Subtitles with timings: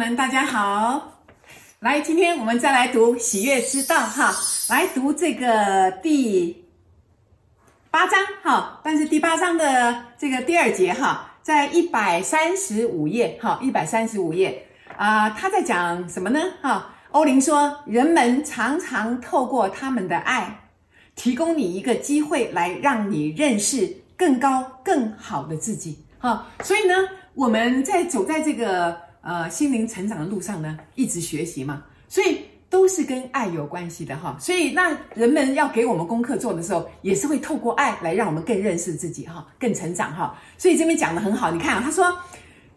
[0.00, 1.12] 们，大家好！
[1.80, 4.34] 来，今天我们再来读《喜悦之道》哈，
[4.70, 6.64] 来读这个第
[7.90, 8.80] 八章哈。
[8.82, 16.40] 但是第八章的这个第二节哈，在一百三十五页哈，一百三十五页啊，他在讲什么呢？
[16.62, 20.62] 哈，欧林说，人们常常透过他们的爱，
[21.14, 23.86] 提供你一个机会，来让你认识
[24.16, 26.02] 更高、更好的自己。
[26.18, 26.94] 哈，所以呢，
[27.34, 29.09] 我们在走在这个。
[29.22, 32.38] 呃，心灵成长的路上呢，一直学习嘛，所以
[32.70, 34.34] 都是跟爱有关系的哈。
[34.40, 40.38] 所以那人们要给我们功课做的时候，也是会透过爱来让我们更认识自己哈，更成长哈。
[40.56, 42.16] 所以这边讲得很好，你看啊，他说，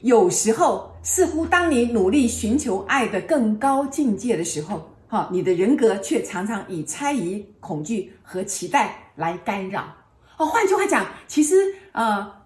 [0.02, 9.86] 有时候似乎当你努力寻求爱的更高境界的时候，哈，你的人格却常常以猜疑、恐惧和期待来干扰。
[10.38, 11.56] 哦，换句话讲，其实
[11.94, 12.43] 呃。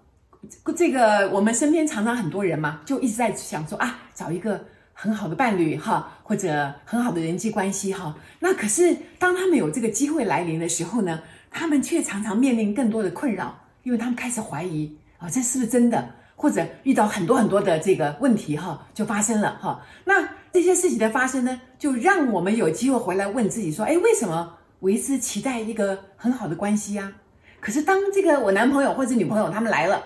[0.76, 8.14] 这个我们身边常常很多人嘛，就一直在想说啊，找一个很好的伴侣哈，或者很好的人际关系哈。
[8.38, 16.08] 那可是当他们有这个机会来临的时候呢，他们却常常面临更多的困扰，因为他们开始怀疑啊，这是不是真的？
[16.36, 19.84] 或者遇到很多很多的这个问题哈，就发生了哈。
[20.04, 27.12] 那这些事情的发生呢，就让我们有机会回来问自己说，哎，为什么我一直期待一个很好的关系呀？
[27.60, 30.00] 可是当这个我男朋友或者女朋友他们来了。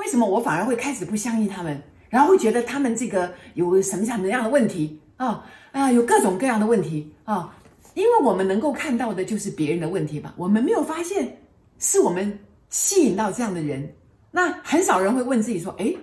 [0.00, 5.44] 为什么我反而会开始不相信他们，然后会觉得他们这个有什么什么样的问题啊？
[5.72, 7.54] 啊、有各种各样的问题啊？
[7.92, 11.36] 因为我们能够看到的就是别人的问题吧，我们没有发现
[11.78, 12.40] 是我们
[12.70, 13.94] 吸引到这样的人。
[14.30, 15.98] 那很少人会问自己说：“诶，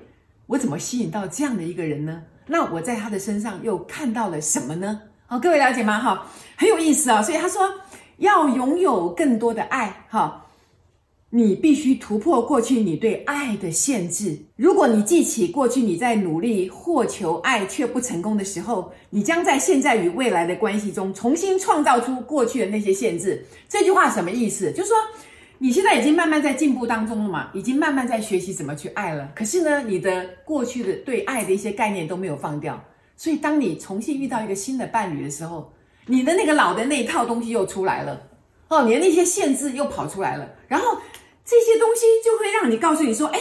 [0.46, 2.22] 我怎么吸引到这样的一个人呢？
[2.46, 6.00] 那我在他的身上又看到了什么呢？”好，各位了解吗？
[6.00, 7.24] 哈，很有意思啊。
[7.24, 7.68] 所以他说
[8.18, 10.44] 要拥有更多的爱，哈。
[11.30, 14.38] 你必须突破过去你对爱的限制。
[14.56, 23.46] 如果你记起过去你在努力获求爱却不成功的时候，你将在现在与未来的关系中重新创造出过去的那些限制。
[23.68, 24.72] 这句话什么意思？
[24.72, 24.96] 就是说，
[25.58, 29.30] 你现在已经慢慢在进步当中了嘛，已经慢慢在学习怎么去爱了。
[29.36, 32.82] 可是呢，你的过去的对爱的一些概念都没有放掉。
[33.18, 35.74] 所以，当你重新遇到一个新的伴侣的时候，
[36.06, 38.22] 你的那个老的那一套东西又出来了。
[38.70, 40.98] 哦，你的那些限制又跑出来了，然后
[41.46, 43.40] 这些东西就会让你告诉你说，哎，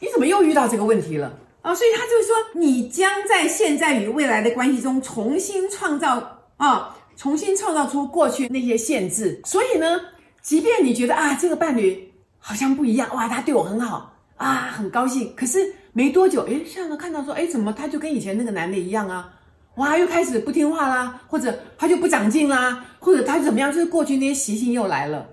[0.00, 1.74] 你怎么又遇到这个问题了啊？
[1.74, 9.40] 所以他就是说，你将在现在与未来的关系中重新创造啊，重新创造出过去那些限制。
[9.44, 10.00] 所以呢，
[10.42, 15.34] 即便你觉得啊，这个伴侣好像不一样，哇，他对我很好啊，很高兴。
[15.34, 19.32] 可是没多久，哎，现在看到说，哎，怎么他就跟以前那个男的一样啊？
[19.76, 25.26] 哇，又开始不听话啦，或者他就不长进啦，或者他怎么样，就是过去那些习性又来了。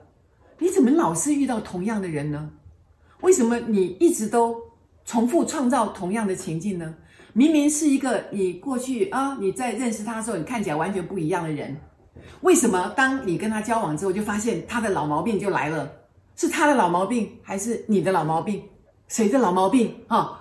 [0.58, 2.50] 你怎么老是遇到同样的人呢？
[3.22, 4.56] 为什么你一直都
[5.06, 6.96] 重复创造同样的情境呢？
[7.34, 11.76] 明明是一个你过去啊，你在认识他的时候，你看起来完全不一样的人，
[12.42, 15.92] 为什么当你跟他交往之后，就发现他的老毛病就来了？
[16.38, 18.64] 是他的老毛病，还是你的老毛病？
[19.10, 20.39] 谁的老毛病啊？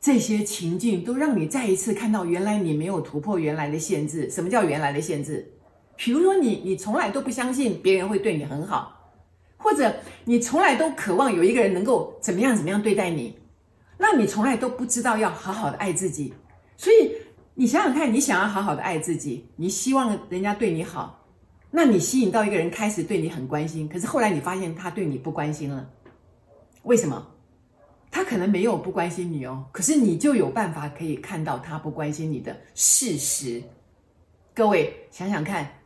[0.00, 4.30] 这些情境都让你再一次看到，原来你没有突破原来的限制。
[4.30, 5.46] 什么叫原来的限制？
[5.94, 9.12] 比如说你，你从来都不相信别人会对你很好，
[9.58, 9.94] 或者
[10.24, 13.36] 你从来都渴望有一个人能够怎么样怎么样对待你，
[13.98, 16.32] 那你从来都不知道要好好的爱自己。
[16.78, 17.12] 所以
[17.54, 21.22] 你想想看，你想要好好的爱自己，你希望人家对你好，
[21.70, 25.86] 那你吸引到一个人开始对你很关心，可是后来你发现他对你不关心了，
[26.84, 27.26] 为什么？
[28.10, 33.62] 他可能没有不关心你哦，可是你就有办法可以看到他不关心你的事实。
[34.52, 35.78] 各位想想看，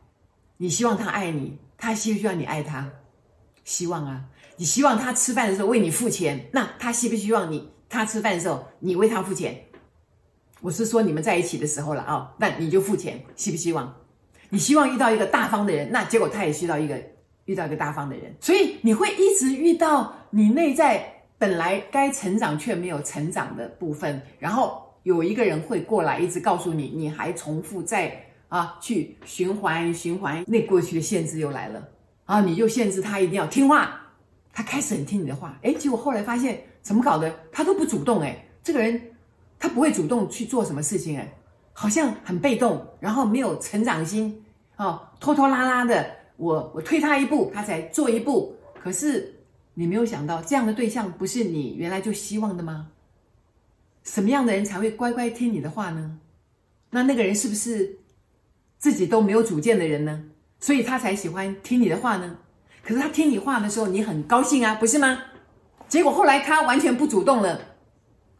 [0.57, 2.89] 你希望他爱你，他希不希望你爱他？
[3.63, 4.25] 希望啊！
[4.57, 9.63] 你希望他吃饭的时候为你付钱，那他希不希望你他吃饭的时候你为他付钱？
[10.61, 13.95] 我是说你们在一起的时候了啊，那你就付钱，希不希望？
[14.49, 16.99] 你希望遇到一个大方的人，那结果他也需要一个
[17.45, 21.11] 遇到一个大方的人，所以你会一直遇到你内在。
[21.37, 31.85] 本来该成长却没有成长的部分，然后有一个人会过来，一直告诉你，你还重复在啊去循环循环，那过去的限制又来了
[32.23, 33.99] 啊，你就限制他一定要听话，
[34.53, 38.99] 他开始很听你的话，诶，结果后来发现怎么搞的，他都不主动，诶，这个人
[39.59, 41.33] 他不会主动去做什么事情，诶，
[41.73, 44.41] 好像很被动，然后没有成长心
[44.77, 49.33] 啊，拖拖拉拉的，我我推他一步，他才做一步，可是。
[49.75, 52.87] 你没有想到这样的对象不是你原来就希望的吗？
[54.03, 56.17] 什么样的人才会乖乖听你的话呢？
[56.89, 57.97] 那那个人是不是
[58.77, 60.23] 自己都没有主见的人呢？
[60.59, 62.37] 所以他才喜欢听你的话呢？
[62.81, 65.21] 可是他听你话的时候，你很高兴啊，不是吗？
[65.87, 67.59] 结果后来他完全不主动了，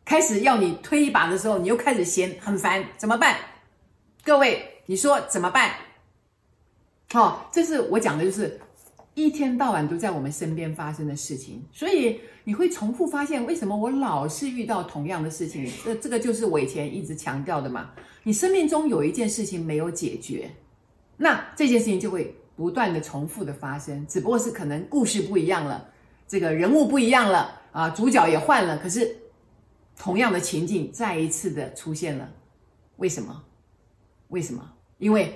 [0.06, 3.36] 开始要你推一把的时候，你又开始嫌很烦，怎么办？
[4.24, 5.72] 各位，你说怎么办？
[7.14, 8.60] 哦，这是我讲的，就是
[9.15, 15.67] 一天到晚都在我们身边发生的事情，所以你会重复发现，为什么我老是遇到同样的事情？
[15.83, 17.89] 这这个就是我以前一直强调的嘛。
[18.23, 20.51] 你生命中有一件事情没有解决，
[21.17, 25.89] 那这件事情就会不断的重复的发生，只不过是可能故事不一样了，
[26.27, 29.17] 这个人物不一样了啊，主角也换了，可是。
[29.97, 32.29] 同样的情境再一次的出现了，
[32.97, 33.41] 为什么？
[34.27, 34.69] 为什么？
[34.97, 35.33] 因为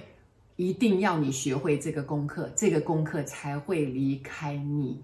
[0.60, 5.02] 一定要你学会这个功课，这个功课才会离开你。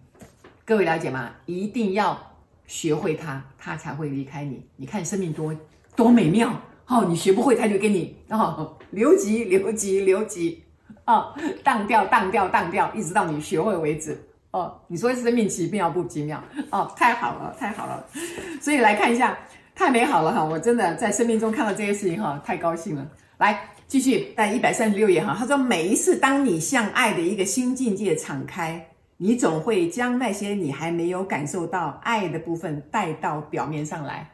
[0.65, 1.31] 各位了解吗？
[1.45, 2.19] 一定要
[2.67, 4.61] 学会它，它才会离开你。
[4.75, 5.55] 你看生命多
[5.95, 7.05] 多美妙哦！
[7.07, 10.61] 你学不会，它就给你哦留级、留级、留级
[11.05, 14.21] 哦，当掉、当掉、当掉，一直到你学会为止。
[14.51, 16.43] 哦，你说生命奇妙不奇妙？
[16.69, 18.05] 哦，太好了，太好了，
[18.59, 19.37] 所以来看一下，
[19.73, 20.43] 太美好了哈！
[20.43, 23.09] 我真的在生命中看到这些事情哈，太高兴了。
[23.37, 28.87] 来，继续在一百三十六页哈，他说，每一次当你向爱的一个新境界敞开，
[29.17, 34.31] 你总会将那些你还没有感受到爱的部分带到表面上来。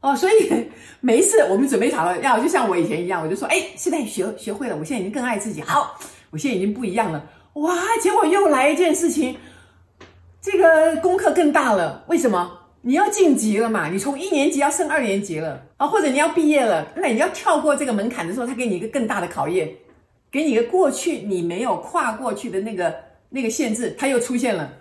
[0.00, 0.66] 哦，所以
[1.00, 5.98] 每一次我们准备好了要，就像我以前一样，我就说，哎，现在学学会了，我现在已经更爱自己，好，
[6.30, 7.28] 我现在已经不一样了。
[7.54, 7.74] 哇！
[8.00, 9.36] 结果又来一件事情，
[10.40, 12.04] 这个功课更大了。
[12.06, 12.65] 为什么？
[12.86, 13.88] 你要晋级了嘛？
[13.88, 19.68] 你从一年级要升二年级了啊，或者你要毕业了，那你要跳过这个门槛的时候，他给你一个更大的考验，
[20.30, 22.94] 给你一个过去你没有跨过去的那个
[23.28, 24.72] 那个限制，他又出现了，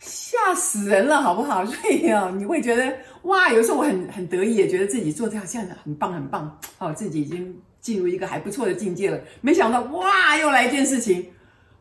[0.00, 1.64] 吓死人了，好不好？
[1.64, 2.92] 所以啊，你会觉得
[3.22, 9.20] 哇，有时候我很很得意，也觉得自己做这样这样的很棒很棒哦，自己已经进入一个还不错的境界了。
[9.40, 11.24] 没想到哇，又来一件事情。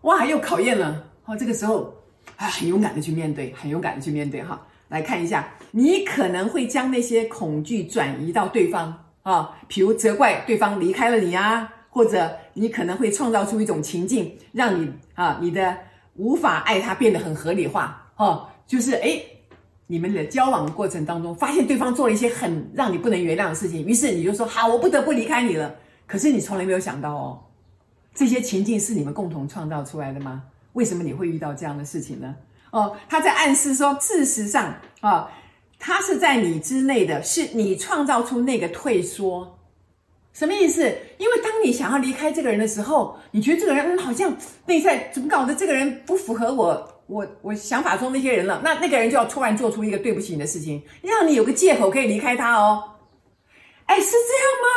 [0.02, 1.04] 哇，又考验了！
[1.26, 1.92] 哦，这个时候，
[2.36, 4.64] 啊，很勇敢的去面对，很勇敢的去面对哈。
[4.92, 15.78] 来看一下，你可能会将那些恐惧转移到对方啊，比如责怪对方离开了你啊，或者你可能会创造出一种情境，让你啊，你的
[16.18, 19.26] 无法爱他变得很合理化哦，就是诶，
[19.88, 25.74] 你们的交往的过程当中，发现对方做了一些很让你不能原谅的事情，于是你就说好，我不得不离开你了。
[26.06, 27.40] 可是你从来没有想到哦。
[28.14, 30.44] 这些情境是你们共同创造出来的吗？
[30.74, 32.36] 为什么你会遇到这样的事情呢？
[32.72, 35.30] 哦，他在暗示说，事实上啊、
[35.78, 39.60] 他是在你之内的，是你创造出那个退缩。
[40.34, 40.82] 什么意思？
[41.18, 44.36] 因为当你想要离开这个人的时候，你觉得这个人，好像
[44.66, 48.62] 内在怎么搞的，这个人不符合我我我想法中那些人了。
[48.64, 52.84] 那那个人就要突然做出一个对不起你的事情，让你有个借口可以离开他哦。
[53.88, 54.70] 哎，是这样吗？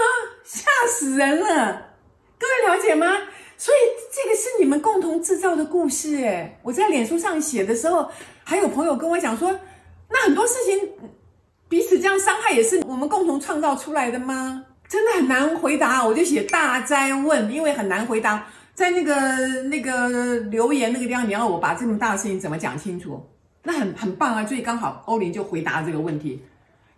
[0.42, 1.94] 吓死人了！
[2.36, 3.06] 各位了解吗？
[3.64, 3.78] 所以
[4.12, 6.54] 这个是你们共同制造的故事诶。
[6.62, 8.06] 我在脸书上写的时候，
[8.42, 9.58] 还有朋友跟我讲说，
[10.10, 10.90] 那很多事情
[11.66, 14.66] 彼此这样伤害，也是我们共同创造出来的吗？
[14.86, 16.04] 真的很难回答。
[16.06, 18.46] 我就写大灾问，因为很难回答。
[18.74, 23.18] 在那个那个留言那个地方，你要我把这么大的事情怎么讲清楚？
[23.62, 24.44] 那很很棒啊！
[24.44, 26.44] 所以刚好欧林就回答这个问题。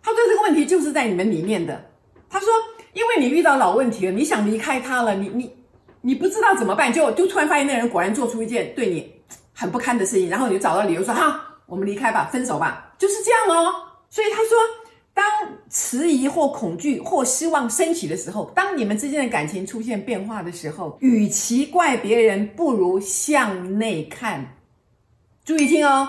[0.03, 1.81] 他说这个问题就是在你们里面的。
[2.29, 2.49] 他说。
[2.93, 5.53] 因为你遇到老问题了，你想离开他了，你你
[6.07, 9.11] 你不知道怎么办，就就突然发现那人果然做出一件对你
[9.51, 13.73] 很不堪的事情，然后你就找到理由说哈，我们离开吧，分手吧，就是这样哦。
[14.09, 14.57] 所以他说，
[15.13, 15.25] 当
[15.69, 24.55] 迟疑或恐惧或失望升起的时候，当你们之间的感情出现变化的时候，与其怪别人，不如向内看。
[25.43, 26.07] 注意听哦，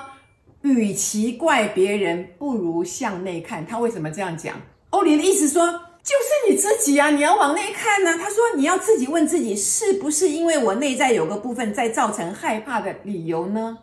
[0.62, 3.66] 与其怪别人，不如向内看。
[3.66, 4.54] 他为什么这样讲？
[4.90, 5.87] 欧林的意思说。
[6.08, 7.10] 就是你自己啊！
[7.10, 13.80] 你要往内看呢、他说：“你要自己问自己，是不是因为我内在有个部分在造成害怕的理由呢？”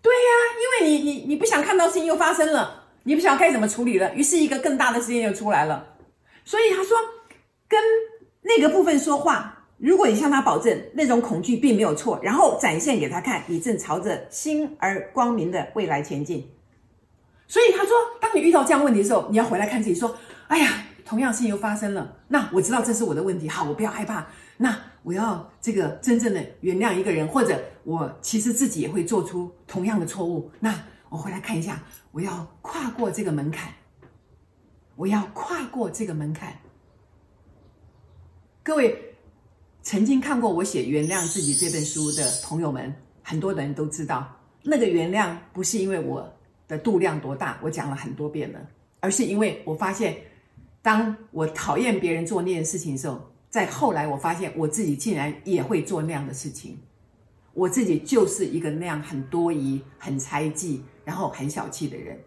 [0.00, 0.30] 对呀、
[0.80, 5.84] 因为你你你不想看到事情又发生了，你不想该怎么处理了，于是一个更大的事件又出来了。
[6.44, 6.96] 所以他说
[7.68, 7.80] ：“跟
[8.42, 16.48] 那个部分说话，如果你向他保证那种恐惧并没有错，然后展现给他看，你正朝着新而光明的未来前进。”
[17.48, 24.24] 所以他说：“当你遇到这样问题的时候，你要回来看自己，说：‘哎呀。’”同样事情又发生了，那我知道这是我的问题，好，我不要害怕。
[24.56, 30.48] 那我要这个真正的原谅一个人，或者我其实自己也会做出同样的错误。
[30.60, 30.72] 那
[31.08, 33.72] 我回来看一下，我要跨过这个门槛，
[34.94, 36.56] 我要跨过这个门槛。
[38.62, 39.16] 各位
[39.82, 44.28] 曾经看过我写《原谅自己》这本书的朋友们，很多人都知道，
[44.62, 46.32] 那个原谅不是因为我
[46.68, 48.60] 的度量多大，我讲了很多遍了，
[49.00, 50.16] 而是因为我发现。
[50.82, 53.20] 当我讨厌别人做那件事情的时候，
[53.50, 56.78] 在后来我发现我自己竟然也会做那样的事情，
[57.52, 62.18] 我自己就是一个那样很多疑、很猜忌，然后很小气的人。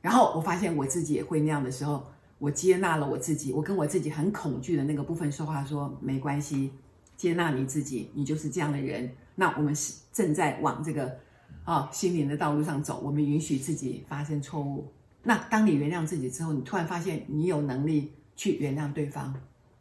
[0.00, 2.04] 然后我发现我自己也会那样的时候，
[2.38, 6.72] 我接纳了我自己，我跟我自己很恐惧的那个部分说话说，没关系，
[7.16, 9.10] 接纳你自己，你就是这样的人。
[9.36, 11.16] 那我们是正在往这个
[11.64, 14.92] 啊、心灵的道路上走，我们允许自己发生错误。
[15.22, 19.34] 那当你原谅自己之后，你突然发现你有能力去原谅对方，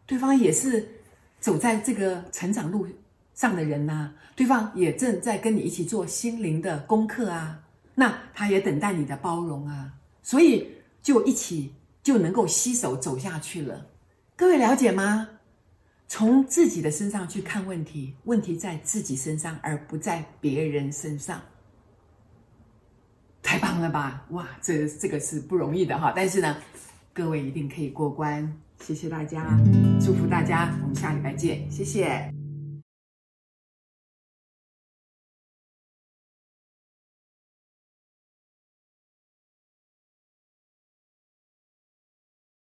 [0.05, 0.88] 对方也是
[1.39, 2.88] 走在这个成长路
[3.33, 7.60] 上的人呐、对方也正在跟你一起做心灵的功课啊，
[7.95, 10.67] 那他也等待你的包容啊，所以
[11.01, 13.88] 就一起就能够携手走下去了。
[14.36, 15.27] 各位了解吗？
[16.07, 21.41] 从自己的身上去看问题，问题在自己身上，而不在别人身上。
[23.82, 24.26] 了吧！
[24.30, 26.56] 哇，这这个是不容易的哈，但是呢，
[27.14, 28.54] 各位一定可以过关。
[28.80, 29.58] 谢谢大家，
[30.00, 32.40] 祝福大家，我们下礼拜见，谢谢。